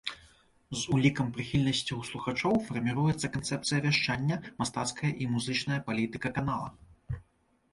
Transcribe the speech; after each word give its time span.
З 0.77 0.93
улікам 0.95 1.27
прыхільнасцяў 1.35 1.99
слухачоў 2.09 2.55
фарміруецца 2.69 3.31
канцэпцыя 3.35 3.79
вяшчання, 3.87 4.39
мастацкая 4.63 5.11
і 5.25 5.29
музычная 5.35 5.79
палітыка 5.91 6.27
канала. 6.41 6.67